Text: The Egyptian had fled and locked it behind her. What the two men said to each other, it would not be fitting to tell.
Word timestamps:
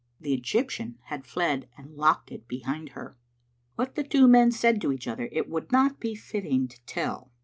The 0.19 0.33
Egyptian 0.33 0.97
had 1.09 1.27
fled 1.27 1.69
and 1.77 1.95
locked 1.95 2.31
it 2.31 2.47
behind 2.47 2.89
her. 2.97 3.19
What 3.75 3.93
the 3.93 4.03
two 4.03 4.27
men 4.27 4.49
said 4.51 4.81
to 4.81 4.91
each 4.91 5.07
other, 5.07 5.29
it 5.31 5.47
would 5.47 5.71
not 5.71 5.99
be 5.99 6.15
fitting 6.15 6.67
to 6.69 6.83
tell. 6.87 7.31